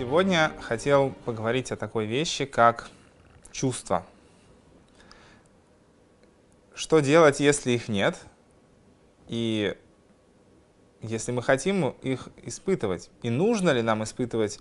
[0.00, 2.88] Сегодня хотел поговорить о такой вещи, как
[3.52, 4.06] чувства.
[6.74, 8.16] Что делать, если их нет?
[9.28, 9.76] И
[11.02, 13.10] если мы хотим их испытывать?
[13.20, 14.58] И нужно ли нам испытывать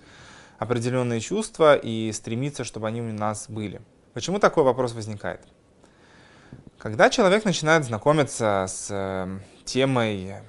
[0.57, 3.81] определенные чувства и стремиться, чтобы они у нас были?
[4.13, 5.39] Почему такой вопрос возникает?
[6.77, 10.41] Когда человек начинает знакомиться с э, темой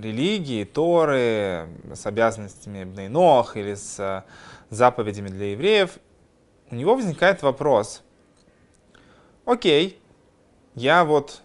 [0.00, 4.22] религии, Торы, с обязанностями Бнейнох или с э,
[4.70, 5.98] заповедями для евреев,
[6.70, 8.02] у него возникает вопрос,
[9.44, 10.00] окей,
[10.74, 11.42] я вот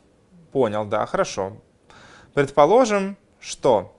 [0.52, 1.58] понял, да, хорошо.
[2.34, 3.96] Предположим, что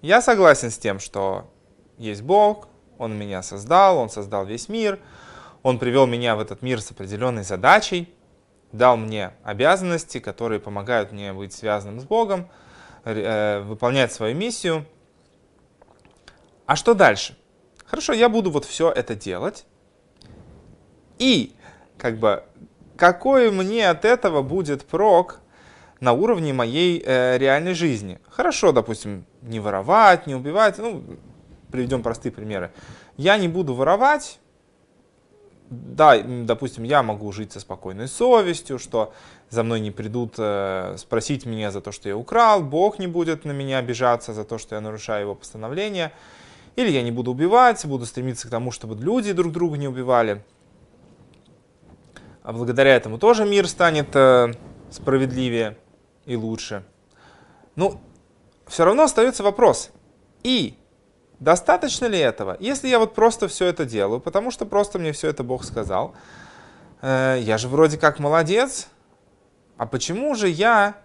[0.00, 1.50] я согласен с тем, что
[1.96, 4.98] есть Бог, Он меня создал, Он создал весь мир,
[5.62, 8.14] Он привел меня в этот мир с определенной задачей,
[8.72, 12.48] дал мне обязанности, которые помогают мне быть связанным с Богом,
[13.10, 14.84] Э, выполнять свою миссию.
[16.66, 17.38] А что дальше?
[17.86, 19.64] Хорошо, я буду вот все это делать.
[21.18, 21.54] И,
[21.96, 22.44] как бы,
[22.96, 25.40] какой мне от этого будет прок
[26.00, 28.18] на уровне моей э, реальной жизни?
[28.28, 30.76] Хорошо, допустим, не воровать, не убивать.
[30.76, 31.02] Ну,
[31.72, 32.72] приведем простые примеры.
[33.16, 34.38] Я не буду воровать,
[35.70, 39.12] да, допустим, я могу жить со спокойной совестью, что
[39.50, 43.44] за мной не придут э, спросить меня за то, что я украл, Бог не будет
[43.44, 46.12] на меня обижаться за то, что я нарушаю его постановление,
[46.76, 50.42] или я не буду убивать, буду стремиться к тому, чтобы люди друг друга не убивали.
[52.42, 54.54] А благодаря этому тоже мир станет э,
[54.90, 55.76] справедливее
[56.24, 56.82] и лучше.
[57.76, 58.00] Ну,
[58.66, 59.90] все равно остается вопрос.
[60.42, 60.78] И
[61.40, 62.56] Достаточно ли этого?
[62.58, 66.14] Если я вот просто все это делаю, потому что просто мне все это Бог сказал,
[67.00, 68.88] э, я же вроде как молодец,
[69.76, 70.96] а почему же я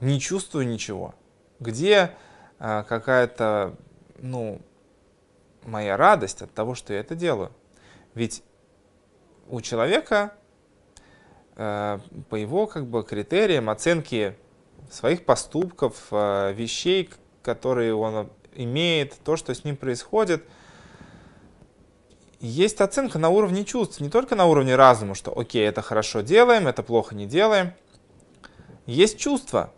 [0.00, 1.14] не чувствую ничего?
[1.58, 2.10] Где
[2.58, 3.74] э, какая-то,
[4.18, 4.60] ну,
[5.62, 7.50] моя радость от того, что я это делаю?
[8.14, 8.42] Ведь
[9.48, 10.34] у человека
[11.56, 14.36] э, по его как бы критериям оценки
[14.90, 17.08] своих поступков, э, вещей,
[17.42, 20.44] которые он имеет, то, что с ним происходит.
[22.40, 26.66] Есть оценка на уровне чувств, не только на уровне разума, что окей, это хорошо делаем,
[26.66, 27.72] это плохо не делаем.
[28.86, 29.72] Есть чувства,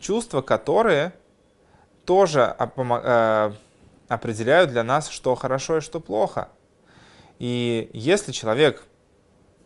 [0.00, 1.12] чувства, которые
[2.04, 3.52] тоже э,
[4.08, 6.48] определяют для нас, что хорошо и что плохо.
[7.38, 8.84] И если человек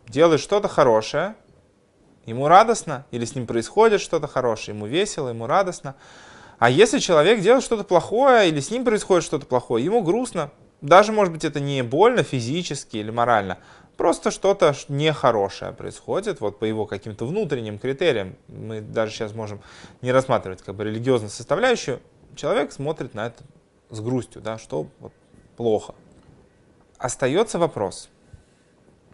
[0.07, 1.35] делает что-то хорошее,
[2.25, 5.95] ему радостно, или с ним происходит что-то хорошее, ему весело, ему радостно,
[6.59, 10.51] а если человек делает что-то плохое или с ним происходит что-то плохое, ему грустно.
[10.81, 13.59] Даже, может быть, это не больно физически или морально.
[13.95, 18.35] Просто что-то нехорошее происходит, вот по его каким-то внутренним критериям.
[18.47, 19.61] Мы даже сейчас можем
[20.01, 21.99] не рассматривать как бы религиозную составляющую.
[22.35, 23.43] Человек смотрит на это
[23.89, 25.13] с грустью, да, что вот,
[25.55, 25.95] плохо.
[26.99, 28.09] Остается вопрос,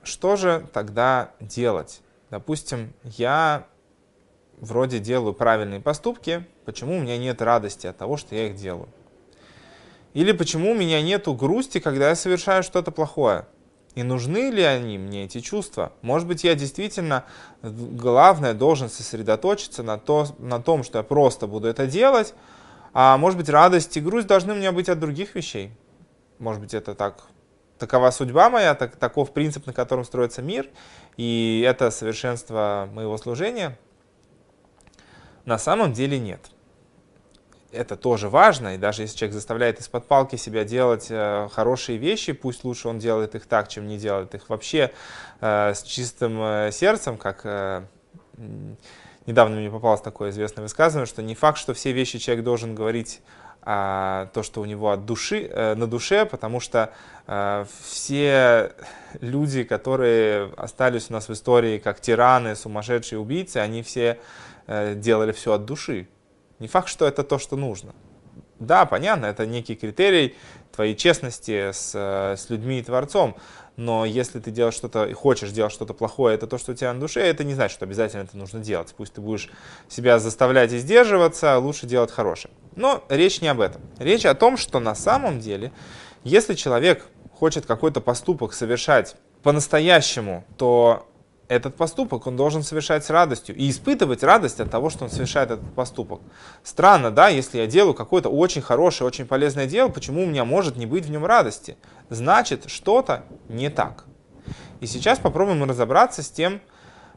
[0.04, 2.02] что же тогда делать?
[2.30, 3.68] Допустим, я
[4.60, 8.90] вроде делаю правильные поступки, почему у меня нет радости от того, что я их делаю?
[10.14, 13.46] Или почему у меня нет грусти, когда я совершаю что-то плохое?
[13.96, 15.92] И нужны ли они мне, эти чувства?
[16.02, 17.26] Может быть, я действительно,
[17.62, 22.34] главное, должен сосредоточиться на, то, на том, что я просто буду это делать,
[22.94, 25.72] а может быть, радость и грусть должны у меня быть от других вещей.
[26.40, 27.24] Может быть, это так,
[27.78, 30.70] такова судьба моя, так, таков принцип, на котором строится мир,
[31.18, 33.78] и это совершенство моего служения–
[35.46, 36.40] на самом деле нет.
[37.72, 42.32] Это тоже важно, и даже если человек заставляет из-под палки себя делать э, хорошие вещи,
[42.32, 44.92] пусть лучше он делает их так, чем не делает их вообще
[45.42, 47.88] э, с чистым э, сердцем, как
[49.26, 53.22] недавно мне попалось такое известное высказывание, что не факт, что все вещи человек должен говорить
[53.66, 56.94] а, то, что у него от души, э, на душе, потому что
[57.28, 58.74] э, все
[59.22, 64.20] люди, которые остались у нас в истории как тираны, сумасшедшие убийцы, они все
[64.66, 66.08] Э, делали все от души.
[66.60, 67.94] Не факт, что это то, что нужно.
[68.60, 70.36] Да, понятно, это некий критерий
[70.72, 73.36] твоей честности с, э, с людьми и Творцом,
[73.76, 76.94] но если ты делаешь что-то и хочешь делать что-то плохое, это то, что у тебя
[76.94, 78.94] на душе, это не значит, что обязательно это нужно делать.
[78.96, 79.50] Пусть ты будешь
[79.90, 82.54] себя заставлять и сдерживаться, лучше делать хорошее.
[82.76, 83.82] Но речь не об этом.
[83.98, 85.72] Речь о том, что на самом деле,
[86.24, 87.06] если человек
[87.38, 91.08] хочет какой-то поступок совершать по-настоящему, то
[91.54, 95.52] этот поступок он должен совершать с радостью и испытывать радость от того, что он совершает
[95.52, 96.22] этот поступок.
[96.64, 100.78] Странно, да, если я делаю какое-то очень хорошее, очень полезное дело, почему у меня может
[100.78, 101.78] не быть в нем радости?
[102.10, 104.06] Значит, что-то не так.
[104.82, 106.62] И сейчас попробуем разобраться с тем,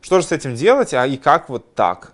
[0.00, 2.12] что же с этим делать, а и как вот так.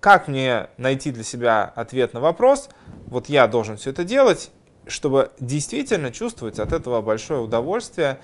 [0.00, 2.68] Как мне найти для себя ответ на вопрос,
[3.06, 4.50] вот я должен все это делать,
[4.86, 8.18] чтобы действительно чувствовать от этого большое удовольствие.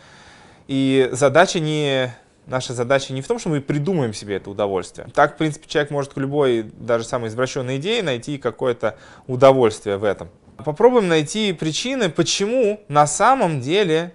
[0.68, 2.14] И задача не
[2.46, 5.06] Наша задача не в том, что мы придумаем себе это удовольствие.
[5.14, 8.98] Так, в принципе, человек может к любой, даже самой извращенной идее найти какое-то
[9.28, 10.28] удовольствие в этом.
[10.56, 14.14] Попробуем найти причины, почему на самом деле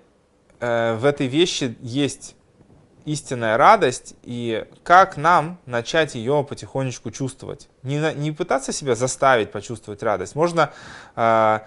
[0.60, 2.36] э, в этой вещи есть
[3.06, 7.70] истинная радость и как нам начать ее потихонечку чувствовать.
[7.82, 10.36] Не, не пытаться себя заставить почувствовать радость.
[10.36, 10.72] Можно,
[11.16, 11.60] э,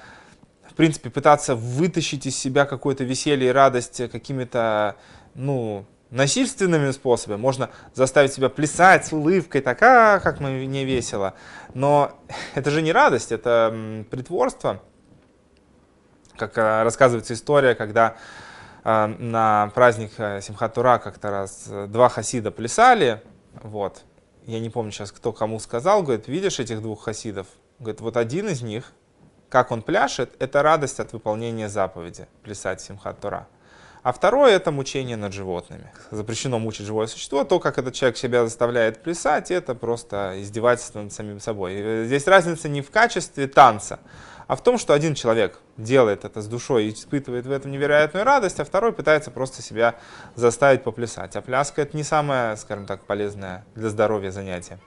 [0.69, 4.97] в принципе, пытаться вытащить из себя какое-то веселье и радость какими-то,
[5.35, 7.39] ну, насильственными способами.
[7.39, 11.35] Можно заставить себя плясать с улыбкой, так, а, как мне весело.
[11.75, 12.13] Но
[12.55, 14.83] это же не радость, это притворство.
[16.37, 18.17] Как э, рассказывается история, когда
[18.83, 23.23] э, на праздник э, Симхат-Тура как-то раз два хасида плясали,
[23.63, 24.05] вот,
[24.47, 27.47] я не помню сейчас, кто кому сказал, говорит, видишь этих двух хасидов?
[27.79, 28.93] Говорит, вот один из них,
[29.51, 33.47] как он пляшет, это радость от выполнения заповеди, плясать Симхат-Тура.
[34.03, 35.91] А второе– это мучение над животными.
[36.11, 37.45] Запрещено мучить живое существо.
[37.45, 42.07] То, как этот человек себя заставляет плясать, это просто издевательство над самим собой.
[42.07, 44.01] Здесь разница не в качестве танца,
[44.47, 48.25] а в том, что один человек делает это с душой и испытывает в этом невероятную
[48.25, 49.97] радость, а второй пытается просто себя
[50.35, 51.37] заставить поплясать.
[51.37, 54.79] А пляска– это не самое, скажем так, полезное для здоровья занятие.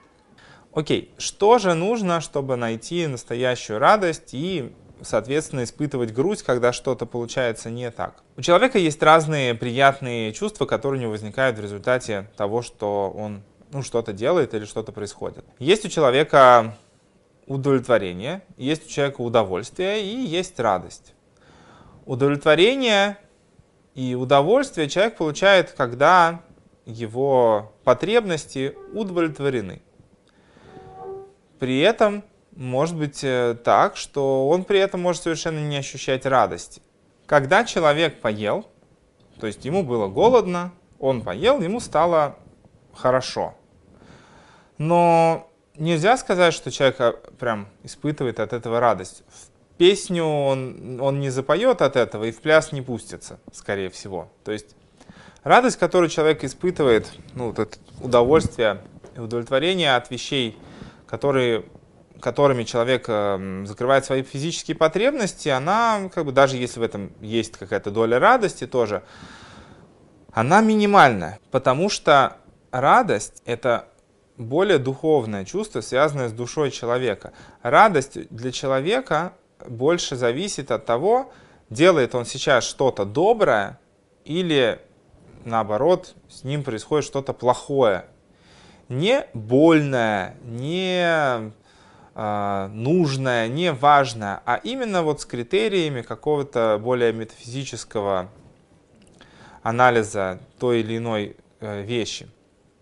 [0.74, 7.69] Окей, что же нужно, чтобы найти настоящую радость и соответственно, испытывать грусть, когда что-то получается
[7.69, 8.23] не так.
[8.38, 13.44] У человека есть разные приятные чувства, которые у него возникают в результате того, что он
[13.71, 15.45] ну, что-то делает или что-то происходит.
[15.59, 16.77] Есть у человека
[17.47, 21.13] удовлетворение, есть у человека удовольствие и есть радость.
[22.06, 23.17] Удовлетворение
[23.95, 26.41] и удовольствие человек получает, когда
[26.85, 29.81] его потребности удовлетворены.
[31.59, 32.23] При этом
[32.55, 36.81] может быть э, так, что он при этом может совершенно не ощущать радости.
[37.25, 38.67] Когда человек поел,
[39.39, 42.38] то есть ему было голодно, он поел, ему стало
[42.94, 43.55] хорошо.
[44.77, 49.23] Но нельзя сказать, что человек э, прям испытывает от этого радость.
[49.27, 54.31] В песню он, он не запоет от этого и в пляс не пустится, скорее всего.
[54.44, 54.75] То есть
[55.44, 58.81] радость, которую человек испытывает, ну, вот это удовольствие
[59.15, 60.57] и удовлетворение от вещей,
[61.07, 61.65] которые
[62.23, 67.57] которыми человек эм, закрывает свои физические потребности, она, как бы, даже если в этом есть
[67.57, 69.03] какая-то доля радости тоже,
[70.31, 72.37] она минимальна, потому что
[72.71, 73.89] радость— это
[74.37, 77.33] более духовное чувство, связанное с душой человека.
[77.61, 79.33] Радость для человека
[79.67, 81.31] больше зависит от того,
[81.69, 83.79] делает он сейчас что-то доброе
[84.23, 84.79] или,
[85.43, 88.05] наоборот, с ним происходит что-то плохое.
[88.87, 91.53] Не больное, не
[92.15, 98.30] нужное, не важное, а именно вот с критериями какого-то более метафизического
[99.63, 102.27] анализа той или иной э, вещи.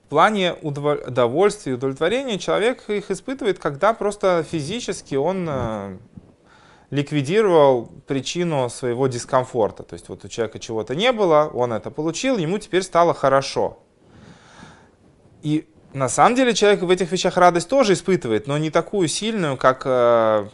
[0.05, 5.97] В плане удовольствия и удовлетворения человек их испытывает, когда просто физически он э,
[6.89, 9.83] ликвидировал причину своего дискомфорта.
[9.83, 13.79] То есть вот у человека чего-то не было, он это получил, ему теперь стало хорошо.
[15.41, 19.57] И на самом деле человек в этих вещах радость тоже испытывает, но не такую сильную,
[19.57, 20.47] как э,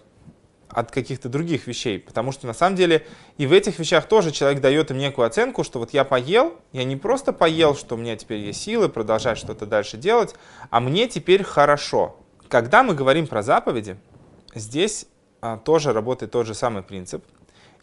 [0.70, 2.00] от каких-то других вещей.
[2.00, 3.06] Потому что на самом деле
[3.38, 6.84] и в этих вещах тоже человек дает им некую оценку, что вот я поел, я
[6.84, 10.36] не просто поел, что у меня теперь есть силы продолжать что-то дальше делать,
[10.70, 12.18] а мне теперь хорошо.
[12.48, 13.98] Когда мы говорим про заповеди,
[14.56, 15.06] здесь
[15.42, 17.24] э, тоже работает тот же самый принцип.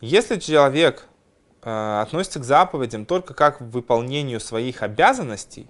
[0.01, 1.07] Если человек
[1.63, 5.69] э, относится к заповедям только как к выполнению своих обязанностей,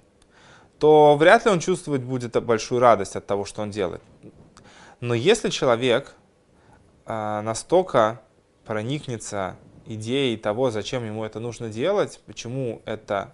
[0.84, 4.02] то вряд ли он чувствовать будет большую радость от того, что он делает.
[5.00, 6.14] Но если человек
[7.06, 8.20] э, настолько
[8.66, 13.32] проникнется идеей того, зачем ему это нужно делать, почему это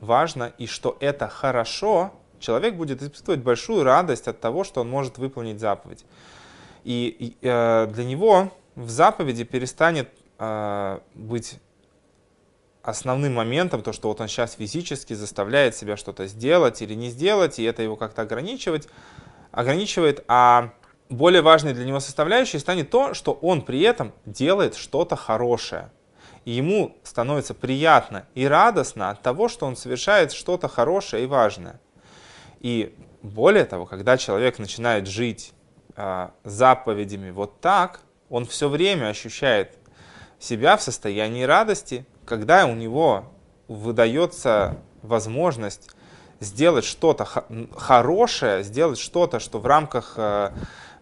[0.00, 5.18] важно и что это хорошо, человек будет испытывать большую радость от того, что он может
[5.18, 6.04] выполнить заповедь.
[6.82, 10.08] И, и э, для него в заповеди перестанет
[10.40, 11.60] э, быть
[12.82, 17.58] основным моментом, то, что вот он сейчас физически заставляет себя что-то сделать или не сделать,
[17.58, 18.88] и это его как-то ограничивать,
[19.50, 20.72] ограничивает, а
[21.08, 25.90] более важной для него составляющей станет то, что он при этом делает что-то хорошее.
[26.44, 31.80] И ему становится приятно и радостно от того, что он совершает что-то хорошее и важное.
[32.60, 35.52] И более того, когда человек начинает жить
[35.96, 39.76] э, заповедями вот так, он все время ощущает
[40.38, 43.24] себя в состоянии радости, когда у него
[43.68, 45.90] выдается возможность
[46.40, 47.26] сделать что-то
[47.74, 50.50] хорошее, сделать что-то, что в рамках э,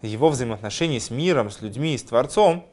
[0.03, 2.67] его взаимоотношений с миром, с людьми с Творцом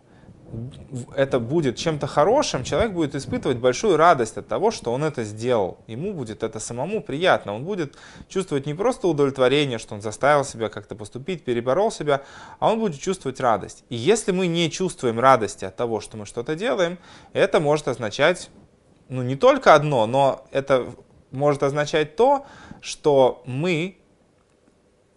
[1.15, 5.79] это будет чем-то хорошим, человек будет испытывать большую радость от того, что он это сделал.
[5.87, 7.55] Ему будет это самому приятно.
[7.55, 7.95] Он будет
[8.27, 12.21] чувствовать не просто удовлетворение, что он заставил себя как-то поступить, переборол себя,
[12.59, 13.83] а он будет чувствовать радость.
[13.89, 16.99] И если мы не чувствуем радости от того, что мы что-то делаем,
[17.33, 18.49] это может означать,
[19.09, 20.87] ну не только одно, но это
[21.31, 22.45] может означать то,
[22.79, 23.97] что мы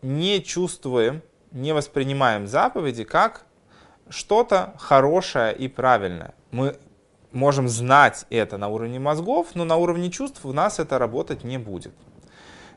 [0.03, 3.46] не чувствуем, не воспринимаем заповеди как
[4.09, 6.35] что-то хорошее и правильное.
[6.51, 6.77] Мы
[7.33, 11.59] можем знать это на уровне мозгов, но на уровне чувств у нас это работать не
[11.59, 11.93] будет.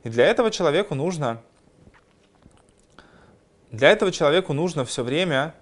[0.03, 1.41] И для этого человеку нужно,
[3.71, 5.55] для этого человеку нужно все время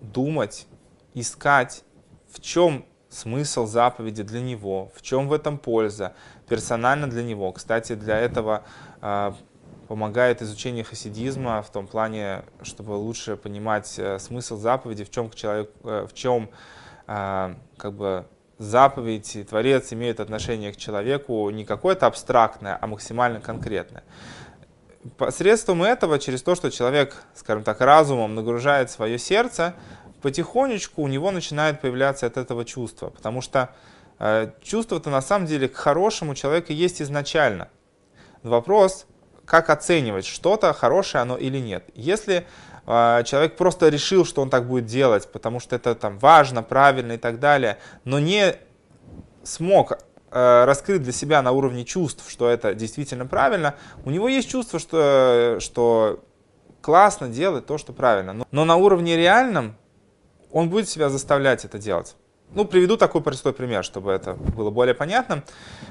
[0.00, 0.66] думать,
[1.14, 1.84] искать,
[2.30, 6.14] в чем смысл заповеди для него, в чем в этом польза,
[6.48, 7.52] персонально для него.
[7.52, 8.64] Кстати, для этого
[9.00, 9.34] а,
[9.88, 15.70] помогает изучение хасидизма в том плане, чтобы лучше понимать э, смысл заповеди, в чем, человек,
[15.82, 16.50] э, в чем
[17.06, 18.26] э, как бы
[18.58, 24.04] заповедь и Творец имеют отношение к человеку не какое-то абстрактное, а максимально конкретное.
[25.16, 29.74] Посредством этого, через то, что человек, скажем так, разумом нагружает свое сердце,
[30.20, 33.08] потихонечку у него начинает появляться от этого чувство.
[33.10, 33.70] Потому что
[34.60, 37.68] чувство-то на самом деле к хорошему человека есть изначально.
[38.42, 39.06] Вопрос,
[39.48, 41.84] как оценивать что-то, хорошее оно или нет.
[41.94, 42.46] Если
[42.86, 47.12] э, человек просто решил, что он так будет делать, потому что это там важно, правильно
[47.12, 48.56] и так далее, но не
[49.42, 53.74] смог э, раскрыть для себя на уровне чувств, что это действительно правильно,
[54.04, 56.22] у него есть чувство, что, что
[56.82, 58.34] классно делать то, что правильно.
[58.34, 59.76] Но, но на уровне реальном
[60.52, 62.16] он будет себя заставлять это делать.
[62.54, 65.44] Ну, приведу такой простой пример, чтобы это было более понятно.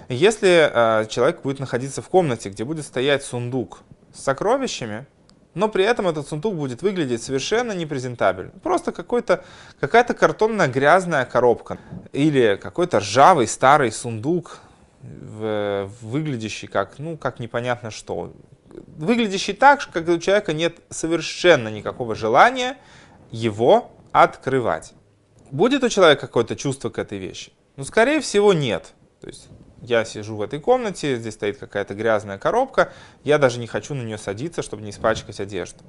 [0.09, 3.79] Если э, человек будет находиться в комнате, где будет стоять сундук
[4.13, 5.05] с сокровищами,
[5.53, 8.51] но при этом этот сундук будет выглядеть совершенно непрезентабельно.
[8.63, 9.43] Просто какой-то,
[9.79, 11.77] какая-то картонная грязная коробка
[12.11, 14.59] или какой-то ржавый старый сундук,
[15.01, 18.33] выглядящий как, ну, как непонятно что.
[18.97, 22.77] Выглядящий так, как у человека нет совершенно никакого желания
[23.31, 24.93] его открывать.
[25.51, 27.51] Будет у человека какое-то чувство к этой вещи?
[27.75, 28.93] Ну, скорее всего, нет.
[29.21, 29.47] То есть
[29.81, 32.91] я сижу в этой комнате, здесь стоит какая-то грязная коробка,
[33.23, 35.83] я даже не хочу на нее садиться, чтобы не испачкать одежду.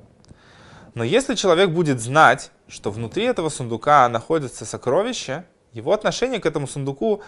[0.95, 6.67] Но если человек будет знать, что внутри этого сундука находится сокровище, его отношение к этому
[6.67, 7.23] сундуку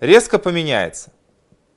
[0.00, 1.12] резко поменяется.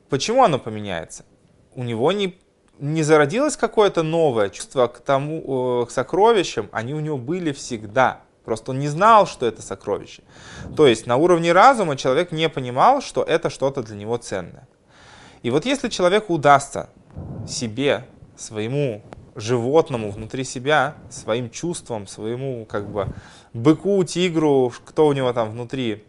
[0.10, 1.26] Почему оно поменяется?
[1.74, 2.38] У него не,
[2.80, 8.22] не зародилось какое-то новое чувство к, тому, э, к сокровищам, они у него были всегда.
[8.46, 10.24] Просто он не знал, что это сокровище.
[10.78, 14.68] То есть на уровне разума человек не понимал, что это что-то для него ценное.
[15.42, 16.90] И вот если человеку удастся
[17.48, 18.06] себе,
[18.38, 19.02] своему
[19.36, 23.08] животному внутри себя, своим чувствам, своему как бы
[23.54, 26.04] быку, тигру, кто у него там внутри,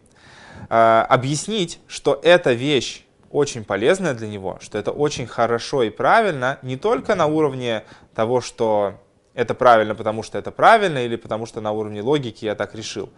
[0.69, 6.59] э, объяснить, что эта вещь очень полезная для него, что это очень хорошо и правильно,
[6.61, 7.83] не только на уровне
[8.15, 8.95] того, что
[9.37, 13.09] это правильно, потому что это правильно, или потому что на уровне логики я так решил,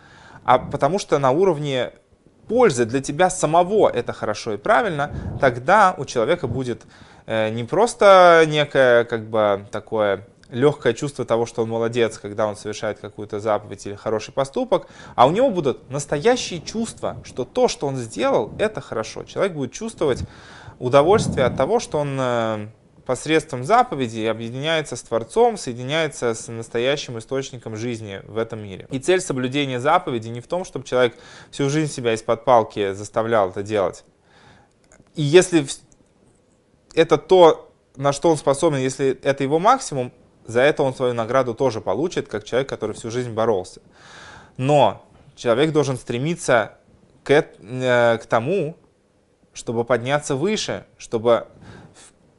[0.43, 1.93] а потому что на уровне
[2.49, 6.81] пользы для тебя самого это хорошо и правильно, тогда у человека будет
[7.25, 12.57] э, не просто некое как бы такое легкое чувство того, что он молодец, когда он
[12.57, 17.87] совершает какую-то заповедь или хороший поступок, а у него будут настоящие чувства, что то, что
[17.87, 19.23] он сделал, это хорошо.
[19.23, 20.23] Человек будет чувствовать
[20.79, 22.67] удовольствие от того, что он э,
[23.09, 28.87] посредством заповедей объединяется с Творцом, соединяется с настоящим источником жизни в этом мире.
[28.91, 31.15] И цель соблюдения заповедей не в том, чтобы человек
[31.49, 34.03] всю жизнь себя из-под палки заставлял это делать.
[35.15, 35.65] И если
[36.93, 40.13] это то, на что он способен, если это его максимум,
[40.45, 43.81] за это он свою награду тоже получит, как человек, который всю жизнь боролся.
[44.55, 45.03] Но
[45.35, 46.77] человек должен стремиться
[47.23, 48.77] к, э, к тому,
[49.51, 51.47] чтобы подняться выше, чтобы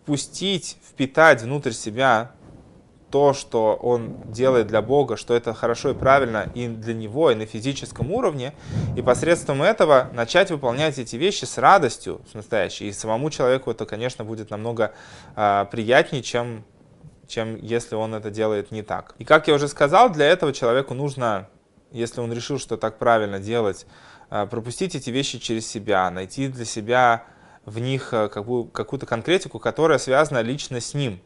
[0.02, 2.32] впустить, впитать внутрь себя
[3.10, 7.34] то, что он делает для Бога, что это хорошо и правильно и для него, и
[7.34, 8.54] на физическом уровне,
[8.96, 12.88] и посредством этого начать выполнять эти вещи с радостью, с настоящей.
[12.88, 14.92] И самому человеку это, конечно, будет намного
[15.34, 16.64] э, приятнее, чем,
[17.26, 19.14] чем если он это делает не так.
[19.18, 21.48] И как я уже сказал, для этого человеку нужно,
[21.90, 23.86] если он решил, что так правильно делать,
[24.30, 27.24] э, пропустить эти вещи через себя, найти для себя
[27.64, 31.20] в них э, какую-то конкретику, которая связана лично с ним.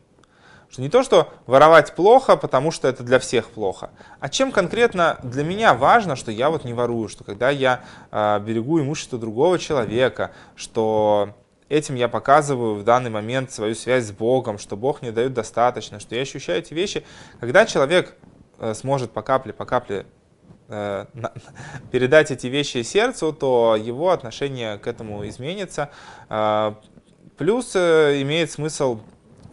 [0.71, 5.19] Что не то, что воровать плохо, потому что это для всех плохо, а чем конкретно
[5.23, 9.59] для меня важно, что я вот не ворую, что когда я э, берегу имущество другого
[9.59, 11.35] человека, что
[11.69, 16.01] этим я показываю в данный момент свою связь с Богом, что Бог мне дает достаточно,
[16.01, 17.05] что я ощущаю эти вещи.
[17.41, 18.17] Когда человек
[18.59, 20.07] э, сможет по капле, по капле
[21.91, 25.91] передать эти вещи сердцу, то его отношение к этому изменится.
[26.29, 26.75] Э,
[27.37, 29.01] плюс э, имеет смысл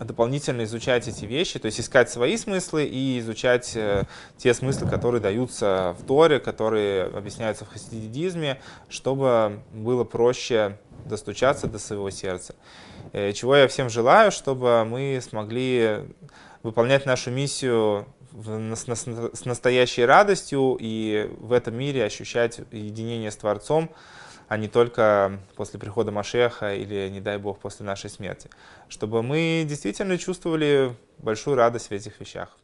[0.05, 4.03] дополнительно изучать эти вещи, то есть искать свои смыслы и изучать э,
[4.37, 11.79] те смыслы, которые даются в Торе, которые объясняются в хасидизме, чтобы было проще достучаться до
[11.79, 12.55] своего сердца.
[13.13, 15.99] Э, чего я всем желаю, чтобы мы смогли
[16.63, 18.07] выполнять нашу миссию
[18.43, 23.89] с настоящей радостью и в этом мире ощущать единение с Творцом,
[24.47, 28.49] а не только после прихода Машеха или, не дай Бог, после нашей смерти.
[28.89, 32.57] Чтобы мы действительно чувствовали большую радость в этих вещах.